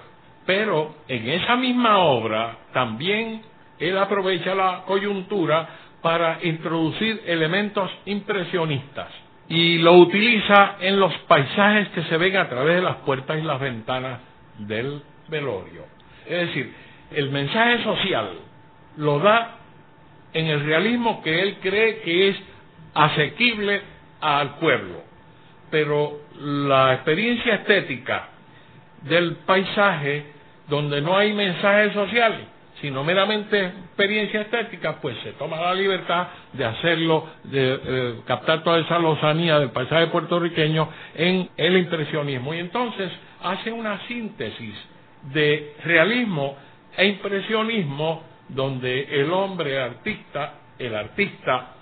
[0.46, 3.44] Pero en esa misma obra también
[3.78, 5.68] él aprovecha la coyuntura
[6.02, 9.10] para introducir elementos impresionistas
[9.48, 13.42] y lo utiliza en los paisajes que se ven a través de las puertas y
[13.42, 14.20] las ventanas
[14.60, 15.86] del velorio.
[16.26, 16.74] Es decir,
[17.12, 18.30] el mensaje social
[18.98, 19.59] lo da
[20.34, 22.38] en el realismo que él cree que es
[22.94, 23.82] asequible
[24.22, 25.04] al pueblo.
[25.72, 28.30] Pero la experiencia estética
[29.04, 30.26] del paisaje,
[30.68, 32.42] donde no hay mensajes sociales,
[32.82, 38.80] sino meramente experiencia estética, pues se toma la libertad de hacerlo, de eh, captar toda
[38.80, 42.54] esa lozanía del paisaje puertorriqueño en el impresionismo.
[42.54, 43.12] Y entonces
[43.42, 44.74] hace una síntesis
[45.34, 46.58] de realismo
[46.96, 51.76] e impresionismo donde el hombre artista, el artista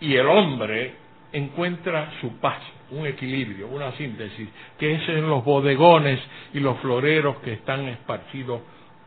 [0.00, 0.94] y el hombre
[1.32, 6.20] encuentra su paz, un equilibrio, una síntesis, que es en los bodegones
[6.52, 8.62] y los floreros que están esparcidos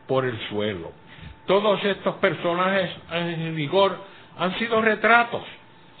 [0.06, 0.92] por el suelo.
[1.46, 3.96] Todos estos personajes en rigor
[4.38, 5.42] han sido retratos.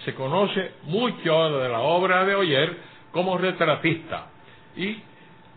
[0.04, 2.76] Se conoce mucho de la obra de Oyer
[3.12, 4.26] como retratista
[4.76, 4.98] y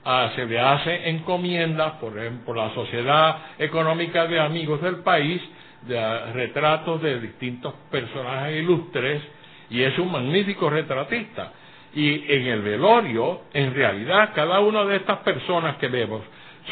[0.05, 5.41] Ah, se le hace encomiendas, por ejemplo, la Sociedad Económica de Amigos del País,
[5.81, 9.21] de retratos de distintos personajes ilustres,
[9.69, 11.51] y es un magnífico retratista.
[11.93, 16.21] Y en el velorio, en realidad, cada una de estas personas que vemos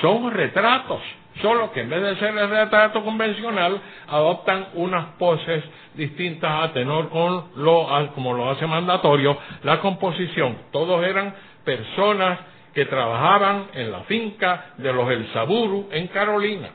[0.02, 1.02] son retratos,
[1.42, 5.64] solo que en vez de ser el retrato convencional, adoptan unas poses
[5.96, 10.58] distintas a tenor con lo, como lo hace mandatorio la composición.
[10.72, 11.34] Todos eran
[11.66, 12.40] personas
[12.78, 16.70] que trabajaban en la finca de los El Saburu en Carolina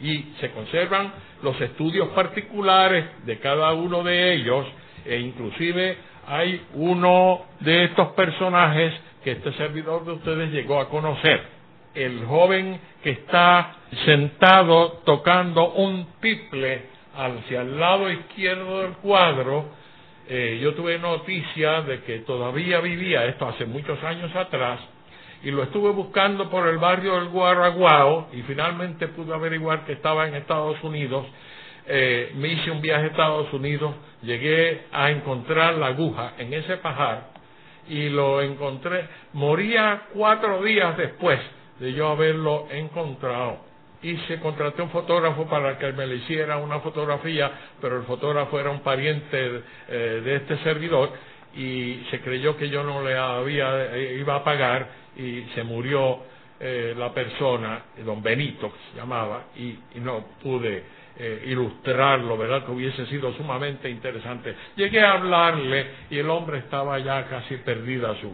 [0.00, 1.12] y se conservan
[1.44, 4.66] los estudios particulares de cada uno de ellos
[5.04, 11.40] e inclusive hay uno de estos personajes que este servidor de ustedes llegó a conocer,
[11.94, 13.76] el joven que está
[14.06, 16.82] sentado tocando un tiple
[17.14, 19.66] hacia el lado izquierdo del cuadro,
[20.28, 24.80] eh, yo tuve noticia de que todavía vivía, esto hace muchos años atrás,
[25.44, 30.26] y lo estuve buscando por el barrio del Guaraguao y finalmente pude averiguar que estaba
[30.26, 31.26] en Estados Unidos.
[31.86, 36.78] Eh, me hice un viaje a Estados Unidos, llegué a encontrar la aguja en ese
[36.78, 37.28] pajar
[37.88, 39.06] y lo encontré.
[39.34, 41.38] Moría cuatro días después
[41.78, 43.58] de yo haberlo encontrado.
[44.02, 48.58] Y se contraté un fotógrafo para que me le hiciera una fotografía, pero el fotógrafo
[48.60, 51.10] era un pariente eh, de este servidor
[51.56, 56.20] y se creyó que yo no le había, eh, iba a pagar y se murió
[56.60, 60.82] eh, la persona, don Benito que se llamaba, y, no pude
[61.16, 62.64] eh, ilustrarlo, ¿verdad?
[62.64, 64.54] Que hubiese sido sumamente interesante.
[64.76, 68.30] Llegué a hablarle y el hombre estaba ya casi perdida su,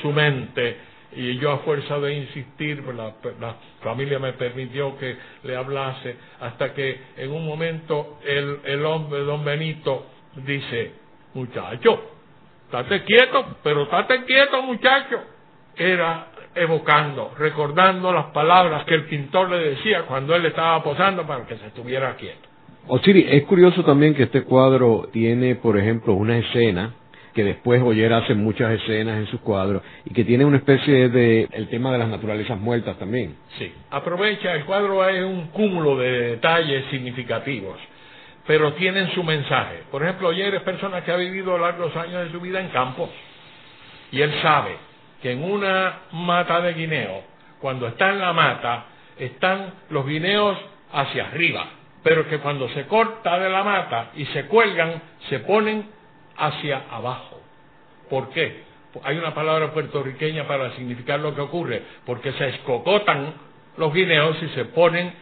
[0.00, 5.16] su mente y yo a fuerza de insistir, pues la, la, familia me permitió que
[5.42, 10.06] le hablase, hasta que en un momento el, el hombre, don Benito,
[10.36, 10.92] dice,
[11.34, 12.11] muchacho,
[12.72, 15.20] estate quieto, pero estate quieto muchacho.
[15.76, 21.46] Era evocando, recordando las palabras que el pintor le decía cuando él estaba posando para
[21.46, 22.48] que se estuviera quieto.
[22.88, 26.94] Osiri, es curioso también que este cuadro tiene, por ejemplo, una escena
[27.32, 31.48] que después Oyer hace muchas escenas en sus cuadros y que tiene una especie de
[31.52, 33.36] el tema de las naturalezas muertas también.
[33.58, 37.78] Sí, aprovecha, el cuadro es un cúmulo de detalles significativos,
[38.46, 39.84] pero tienen su mensaje.
[39.90, 43.10] Por ejemplo, Oyer es persona que ha vivido largos años de su vida en campos
[44.10, 44.76] y él sabe
[45.22, 47.22] que en una mata de guineo,
[47.60, 48.86] cuando está en la mata,
[49.18, 50.58] están los guineos
[50.92, 51.66] hacia arriba,
[52.02, 55.88] pero que cuando se corta de la mata y se cuelgan, se ponen
[56.36, 57.40] hacia abajo.
[58.10, 58.64] ¿Por qué?
[59.04, 63.32] Hay una palabra puertorriqueña para significar lo que ocurre, porque se escocotan
[63.78, 65.14] los guineos y se ponen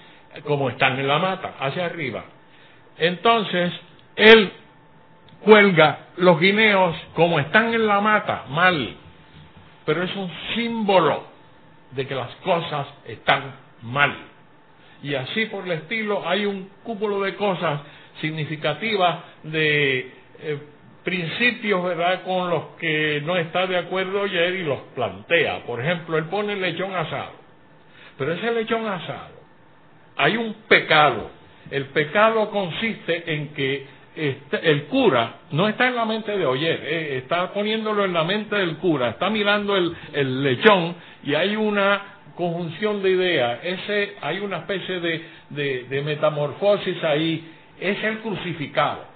[0.45, 2.25] como están en la mata, hacia arriba.
[2.99, 3.73] Entonces,
[4.17, 4.53] él
[5.43, 8.97] cuelga los guineos como están en la mata, mal,
[9.85, 11.25] pero es un símbolo
[11.93, 14.15] de que las cosas están mal.
[15.03, 17.81] Y así por el estilo hay un cúmulo de cosas
[18.21, 20.59] significativas de eh,
[21.03, 25.65] principios, ¿verdad?, con los que no está de acuerdo ayer y los plantea.
[25.65, 27.33] Por ejemplo, él pone el lechón asado.
[28.19, 29.41] Pero ese lechón asado,
[30.17, 31.31] hay un pecado.
[31.71, 33.87] El pecado consiste en que
[34.17, 38.25] este, el cura no está en la mente de Oyer, eh, está poniéndolo en la
[38.25, 42.03] mente del cura, está mirando el, lechón y hay una
[42.35, 49.11] conjunción de ideas, ese, hay una especie de, de, de metamorfosis ahí, es el crucificado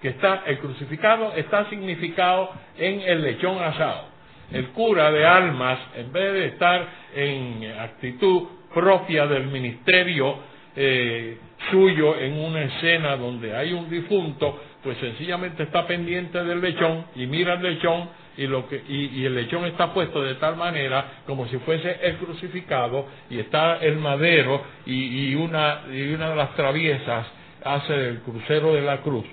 [0.00, 4.04] que está, el crucificado está significado en el lechón asado.
[4.52, 10.38] El cura de almas, en vez de estar en actitud propia del ministerio
[10.76, 11.38] eh,
[11.70, 17.26] suyo en una escena donde hay un difunto, pues sencillamente está pendiente del lechón y
[17.26, 21.48] mira el lechón y, lo que, y, el lechón está puesto de tal manera como
[21.48, 26.54] si fuese el crucificado y está el madero y, y, una, y una de las
[26.54, 27.26] traviesas
[27.64, 29.24] hace el crucero de la cruz.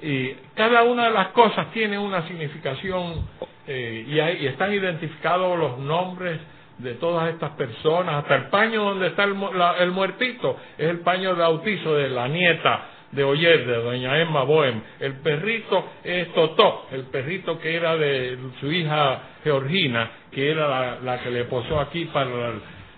[0.00, 3.26] Y cada una de las cosas tiene una significación
[3.66, 6.40] eh, y, están identificados los nombres
[6.78, 11.40] de todas estas personas, hasta el paño donde está el, muertito, es el paño de
[11.40, 14.80] bautizo de la nieta de Oyer, de doña Emma Bohem.
[15.00, 21.20] El perrito es Totó, el perrito que era de su hija Georgina, que era la,
[21.22, 22.30] que le posó aquí para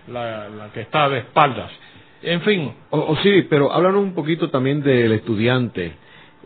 [0.08, 1.70] la, que está de espaldas.
[2.22, 2.74] En fin.
[2.90, 5.94] O, sí, pero háblanos un poquito también del estudiante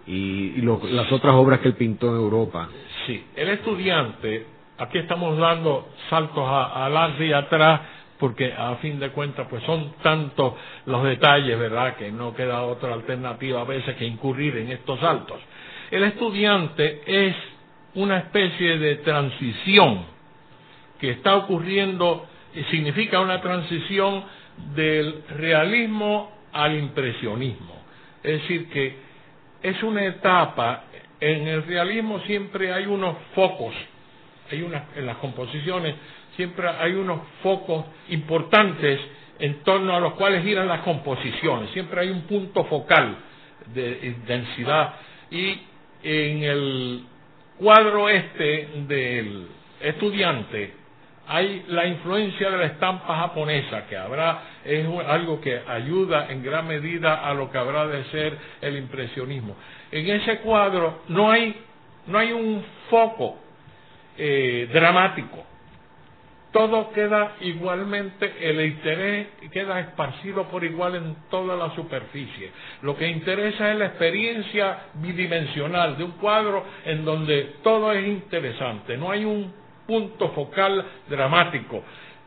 [0.07, 2.69] y, las otras obras que él pintó en Europa.
[3.07, 4.47] Sí, el estudiante,
[4.79, 7.81] aquí estamos dando saltos adelante y atrás,
[8.19, 10.55] porque a fin de cuentas pues son tantos
[10.87, 15.41] los detalles, ¿verdad?, que no queda otra alternativa a veces que incurrir en estos saltos.
[15.91, 17.37] El estudiante es
[17.95, 20.07] una especie de transición
[21.01, 24.25] que está ocurriendo y significa una transición
[24.75, 27.75] del realismo al impresionismo.
[28.23, 28.97] Es decir, que
[29.63, 30.85] es una etapa,
[31.21, 33.75] en el realismo siempre hay unos focos,
[34.51, 35.95] hay una, en las composiciones
[36.37, 39.01] siempre hay unos focos importantes
[39.39, 43.17] en torno a los cuales giran las composiciones, siempre hay un punto focal
[43.75, 44.95] de densidad
[45.31, 45.61] y
[46.03, 47.05] en el
[47.59, 49.49] cuadro este del
[49.81, 50.85] estudiante
[51.27, 56.69] hay la influencia de la estampa japonesa, que habrá, es algo que ayuda en gran
[56.69, 59.57] medida a lo que habrá de ser el impresionismo.
[59.91, 61.57] En ese cuadro no hay,
[62.09, 63.39] no hay un foco
[64.19, 65.45] eh, dramático.
[66.53, 72.53] Todo queda igualmente, el interés queda esparcido por igual en toda la superficie.
[72.83, 78.97] Lo que interesa es la experiencia bidimensional de un cuadro en donde todo es interesante.
[78.97, 79.53] No hay un
[79.85, 81.83] punto focal dramático.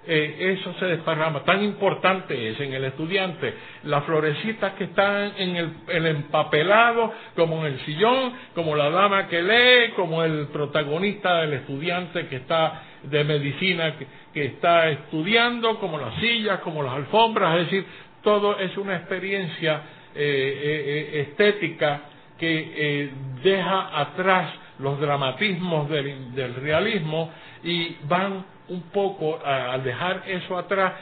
[0.09, 1.43] Eh, eso se desparrama.
[1.43, 3.53] Tan importante es en el estudiante
[3.83, 5.55] las florecitas que están en
[5.87, 11.53] el, empapelado, como en el sillón, como la dama que lee, como el protagonista del
[11.53, 17.65] estudiante que está de medicina que, está estudiando, como las sillas, como las alfombras, es
[17.65, 17.85] decir,
[18.21, 19.81] todo es una experiencia
[20.15, 22.01] eh, eh, estética
[22.37, 23.09] que
[23.43, 27.31] deja atrás los dramatismos del, realismo
[27.63, 30.93] y van un poco, al dejar eso atrás,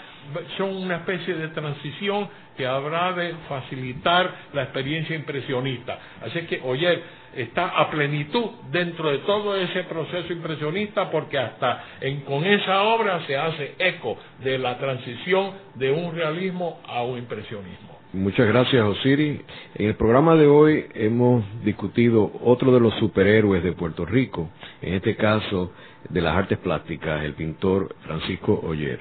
[0.58, 6.00] son una especie de transición que habrá de facilitar la experiencia impresionista.
[6.22, 7.04] Así que Oyer
[7.36, 11.84] está a plenitud dentro de todo ese proceso impresionista porque hasta
[12.26, 17.96] con esa obra se hace eco de la transición de un realismo a un impresionismo.
[18.14, 19.42] Muchas gracias, Osiris.
[19.76, 24.50] En el programa de hoy hemos discutido otro de los superhéroes de Puerto Rico,
[24.82, 25.74] en este caso
[26.10, 29.00] de las artes plásticas, el pintor Francisco Oyer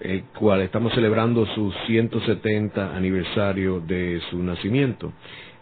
[0.00, 5.12] el cual estamos celebrando su 170 aniversario de su nacimiento.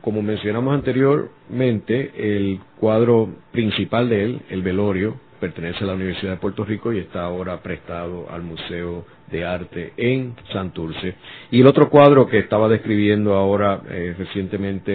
[0.01, 6.39] Como mencionamos anteriormente, el cuadro principal de él, el velorio, pertenece a la Universidad de
[6.39, 11.15] Puerto Rico y está ahora prestado al Museo de Arte en Santurce.
[11.51, 14.93] Y el otro cuadro que estaba describiendo ahora eh, recientemente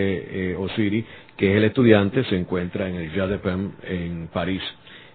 [0.52, 1.06] eh, Osiris,
[1.38, 4.62] que es el estudiante, se encuentra en el Jardin en París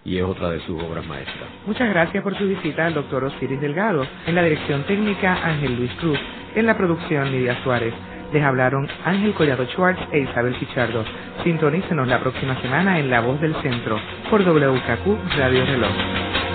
[0.05, 1.49] y es otra de sus obras maestras.
[1.67, 5.93] Muchas gracias por su visita al doctor Osiris Delgado, en la dirección técnica Ángel Luis
[5.95, 6.19] Cruz,
[6.55, 7.95] en la producción Lidia Suárez.
[8.33, 11.05] Les hablaron Ángel Collado Schwartz e Isabel Pichardo.
[11.45, 13.99] Sintonícenos la próxima semana en La Voz del Centro
[14.31, 16.54] por WKQ Radio Reloj.